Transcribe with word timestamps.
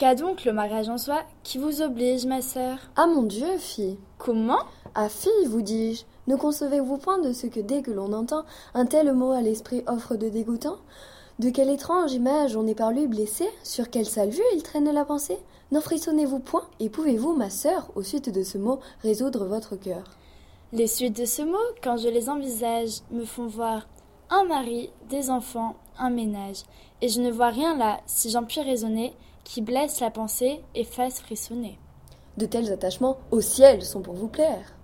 Qu'a 0.00 0.14
donc 0.14 0.46
le 0.46 0.54
mariage 0.54 0.88
en 0.88 0.96
soi 0.96 1.24
qui 1.42 1.58
vous 1.58 1.82
oblige, 1.82 2.24
ma 2.24 2.40
sœur? 2.40 2.78
Ah 2.96 3.06
mon 3.06 3.22
Dieu, 3.22 3.58
fille. 3.58 3.98
Comment? 4.16 4.62
Ah 4.94 5.10
fille, 5.10 5.46
vous 5.46 5.60
dis-je, 5.60 6.04
ne 6.26 6.36
concevez-vous 6.36 6.96
point 6.96 7.18
de 7.18 7.34
ce 7.34 7.46
que 7.46 7.60
dès 7.60 7.82
que 7.82 7.90
l'on 7.90 8.14
entend 8.14 8.44
un 8.72 8.86
tel 8.86 9.12
mot 9.12 9.32
à 9.32 9.42
l'esprit 9.42 9.84
offre 9.86 10.16
de 10.16 10.30
dégoûtant? 10.30 10.78
De 11.38 11.50
quelle 11.50 11.68
étrange 11.68 12.14
image 12.14 12.56
on 12.56 12.66
est 12.66 12.74
par 12.74 12.92
lui 12.92 13.08
blessé? 13.08 13.46
Sur 13.62 13.90
quelle 13.90 14.06
sale 14.06 14.30
vue 14.30 14.40
il 14.54 14.62
traîne 14.62 14.90
la 14.90 15.04
pensée? 15.04 15.36
N'en 15.70 15.82
frissonnez-vous 15.82 16.38
point 16.38 16.66
Et 16.78 16.88
pouvez-vous, 16.88 17.36
ma 17.36 17.50
sœur, 17.50 17.90
au 17.94 18.02
suite 18.02 18.30
de 18.30 18.42
ce 18.42 18.56
mot, 18.56 18.80
résoudre 19.02 19.44
votre 19.44 19.76
cœur? 19.76 20.04
Les 20.72 20.86
suites 20.86 21.20
de 21.20 21.26
ce 21.26 21.42
mot, 21.42 21.58
quand 21.84 21.98
je 21.98 22.08
les 22.08 22.30
envisage, 22.30 23.00
me 23.10 23.26
font 23.26 23.48
voir 23.48 23.86
un 24.30 24.44
mari, 24.44 24.88
des 25.10 25.28
enfants, 25.28 25.76
un 25.98 26.08
ménage, 26.08 26.62
et 27.02 27.08
je 27.08 27.20
ne 27.20 27.30
vois 27.30 27.50
rien 27.50 27.76
là, 27.76 28.00
si 28.06 28.30
j'en 28.30 28.44
puis 28.44 28.62
raisonner, 28.62 29.12
qui 29.44 29.62
blesse 29.62 30.00
la 30.00 30.10
pensée 30.10 30.60
et 30.74 30.84
fasse 30.84 31.20
frissonner. 31.20 31.78
De 32.36 32.46
tels 32.46 32.72
attachements 32.72 33.18
au 33.30 33.40
ciel 33.40 33.82
sont 33.82 34.02
pour 34.02 34.14
vous 34.14 34.28
plaire. 34.28 34.76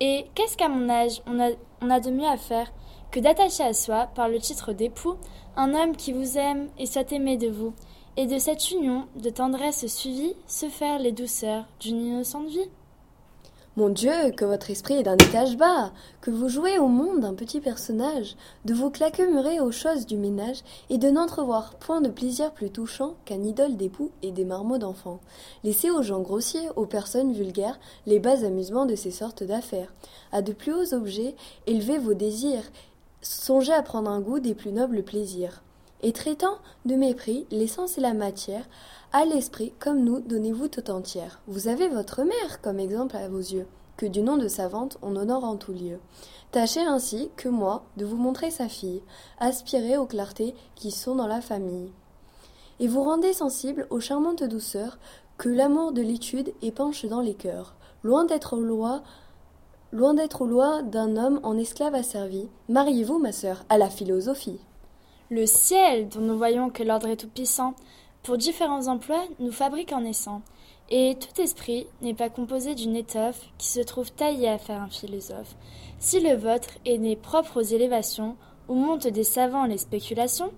Et 0.00 0.26
qu'est-ce 0.34 0.56
qu'à 0.56 0.68
mon 0.68 0.88
âge 0.88 1.22
on 1.26 1.40
a, 1.40 1.50
on 1.80 1.90
a 1.90 2.00
de 2.00 2.10
mieux 2.10 2.26
à 2.26 2.36
faire 2.36 2.72
que 3.10 3.20
d'attacher 3.20 3.62
à 3.62 3.72
soi, 3.72 4.08
par 4.14 4.28
le 4.28 4.38
titre 4.38 4.72
d'époux, 4.72 5.16
un 5.56 5.74
homme 5.74 5.96
qui 5.96 6.12
vous 6.12 6.36
aime 6.36 6.68
et 6.78 6.86
soit 6.86 7.12
aimé 7.12 7.36
de 7.36 7.48
vous, 7.48 7.72
et 8.16 8.26
de 8.26 8.38
cette 8.38 8.70
union 8.70 9.06
de 9.16 9.30
tendresse 9.30 9.86
suivie 9.86 10.34
se 10.46 10.68
faire 10.68 10.98
les 10.98 11.12
douceurs 11.12 11.66
d'une 11.80 12.00
innocente 12.00 12.48
vie? 12.48 12.68
Mon 13.76 13.90
Dieu, 13.90 14.30
que 14.34 14.46
votre 14.46 14.70
esprit 14.70 14.94
est 14.94 15.02
d'un 15.02 15.16
étage 15.16 15.58
bas, 15.58 15.92
que 16.22 16.30
vous 16.30 16.48
jouez 16.48 16.78
au 16.78 16.88
monde 16.88 17.20
d'un 17.20 17.34
petit 17.34 17.60
personnage, 17.60 18.34
de 18.64 18.72
vous 18.72 18.90
claquemurer 18.90 19.60
aux 19.60 19.70
choses 19.70 20.06
du 20.06 20.16
ménage, 20.16 20.62
et 20.88 20.96
de 20.96 21.10
n'entrevoir 21.10 21.74
point 21.74 22.00
de 22.00 22.08
plaisir 22.08 22.52
plus 22.52 22.70
touchant 22.70 23.16
qu'un 23.26 23.42
idole 23.42 23.76
d'époux 23.76 24.10
et 24.22 24.32
des 24.32 24.46
marmots 24.46 24.78
d'enfants. 24.78 25.20
Laissez 25.62 25.90
aux 25.90 26.00
gens 26.00 26.20
grossiers, 26.20 26.70
aux 26.76 26.86
personnes 26.86 27.34
vulgaires, 27.34 27.78
les 28.06 28.18
bas 28.18 28.46
amusements 28.46 28.86
de 28.86 28.96
ces 28.96 29.10
sortes 29.10 29.42
d'affaires. 29.42 29.92
À 30.32 30.40
de 30.40 30.54
plus 30.54 30.72
hauts 30.72 30.94
objets, 30.94 31.34
élevez 31.66 31.98
vos 31.98 32.14
désirs, 32.14 32.64
songez 33.20 33.74
à 33.74 33.82
prendre 33.82 34.10
un 34.10 34.20
goût 34.20 34.40
des 34.40 34.54
plus 34.54 34.72
nobles 34.72 35.02
plaisirs. 35.02 35.62
Et 36.02 36.12
traitant 36.12 36.58
de 36.84 36.94
mépris 36.94 37.46
l'essence 37.50 37.96
et 37.96 38.00
la 38.00 38.14
matière, 38.14 38.68
à 39.12 39.24
l'esprit, 39.24 39.72
comme 39.78 40.04
nous, 40.04 40.20
donnez-vous 40.20 40.68
tout 40.68 40.90
entière. 40.90 41.40
Vous 41.46 41.68
avez 41.68 41.88
votre 41.88 42.22
mère 42.22 42.60
comme 42.60 42.78
exemple 42.78 43.16
à 43.16 43.28
vos 43.28 43.38
yeux, 43.38 43.66
que 43.96 44.06
du 44.06 44.20
nom 44.20 44.36
de 44.36 44.48
savante 44.48 44.98
on 45.02 45.16
honore 45.16 45.44
en 45.44 45.56
tout 45.56 45.72
lieu. 45.72 45.98
Tâchez 46.52 46.82
ainsi, 46.82 47.30
que 47.36 47.48
moi, 47.48 47.84
de 47.96 48.04
vous 48.04 48.16
montrer 48.16 48.50
sa 48.50 48.68
fille, 48.68 49.02
aspirez 49.38 49.96
aux 49.96 50.06
clartés 50.06 50.54
qui 50.74 50.90
sont 50.90 51.14
dans 51.14 51.26
la 51.26 51.40
famille. 51.40 51.90
Et 52.78 52.88
vous 52.88 53.02
rendez 53.02 53.32
sensible 53.32 53.86
aux 53.90 54.00
charmantes 54.00 54.44
douceurs 54.44 54.98
que 55.38 55.48
l'amour 55.48 55.92
de 55.92 56.02
l'étude 56.02 56.52
épanche 56.62 57.06
dans 57.06 57.20
les 57.20 57.34
cœurs. 57.34 57.74
Loin 58.02 58.24
d'être 58.24 58.56
loi, 58.56 59.02
loin 59.92 60.14
d'être 60.14 60.42
aux 60.42 60.46
lois 60.46 60.82
d'un 60.82 61.16
homme 61.16 61.40
en 61.42 61.56
esclave 61.56 61.94
asservi, 61.94 62.48
mariez-vous, 62.68 63.18
ma 63.18 63.32
sœur, 63.32 63.64
à 63.68 63.78
la 63.78 63.88
philosophie. 63.88 64.60
Le 65.28 65.44
ciel, 65.44 66.08
dont 66.08 66.20
nous 66.20 66.38
voyons 66.38 66.70
que 66.70 66.84
l'ordre 66.84 67.08
est 67.08 67.16
tout-puissant, 67.16 67.74
pour 68.22 68.36
différents 68.36 68.86
emplois, 68.86 69.24
nous 69.40 69.50
fabrique 69.50 69.92
en 69.92 70.02
naissant. 70.02 70.42
Et 70.88 71.16
tout 71.18 71.40
esprit 71.42 71.88
n'est 72.00 72.14
pas 72.14 72.28
composé 72.28 72.76
d'une 72.76 72.94
étoffe 72.94 73.40
qui 73.58 73.66
se 73.66 73.80
trouve 73.80 74.12
taillée 74.12 74.48
à 74.48 74.58
faire 74.58 74.80
un 74.80 74.88
philosophe. 74.88 75.56
Si 75.98 76.20
le 76.20 76.36
vôtre 76.36 76.70
est 76.84 76.98
né 76.98 77.16
propre 77.16 77.60
aux 77.60 77.64
élévations, 77.64 78.36
où 78.68 78.74
montent 78.74 79.08
des 79.08 79.24
savants 79.24 79.66
les 79.66 79.78
spéculations, 79.78 80.52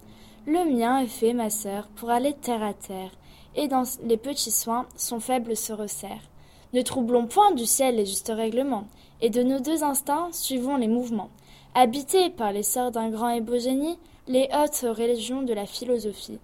le 0.46 0.70
mien 0.70 1.00
est 1.00 1.06
fait, 1.06 1.32
ma 1.32 1.48
sœur, 1.48 1.88
pour 1.96 2.10
aller 2.10 2.34
terre 2.34 2.62
à 2.62 2.74
terre, 2.74 3.10
et 3.56 3.68
dans 3.68 3.84
les 4.04 4.18
petits 4.18 4.50
soins, 4.50 4.86
son 4.96 5.18
faible 5.18 5.56
se 5.56 5.72
resserre. 5.72 6.28
Ne 6.74 6.82
troublons 6.82 7.26
point 7.26 7.52
du 7.52 7.64
ciel 7.64 7.96
les 7.96 8.04
justes 8.04 8.32
règlements, 8.34 8.86
et 9.22 9.30
de 9.30 9.42
nos 9.42 9.60
deux 9.60 9.82
instincts 9.82 10.28
suivons 10.32 10.76
les 10.76 10.88
mouvements. 10.88 11.30
Habités 11.74 12.28
par 12.28 12.52
les 12.52 12.62
sorts 12.62 12.90
d'un 12.90 13.08
grand 13.08 13.30
et 13.30 13.40
beau 13.40 13.58
génie, 13.58 13.98
les 14.28 14.48
hautes 14.52 14.84
religions 14.96 15.42
de 15.42 15.54
la 15.54 15.64
philosophie, 15.64 16.38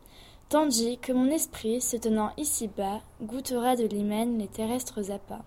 tandis 0.49 0.97
que 0.99 1.13
mon 1.13 1.27
esprit, 1.27 1.83
se 1.83 1.99
tenant 1.99 2.31
ici 2.39 2.69
bas, 2.69 3.03
goûtera 3.23 3.77
de 3.77 3.85
l'hymen 3.85 4.39
les 4.39 4.49
terrestres 4.49 5.11
appâts. 5.11 5.45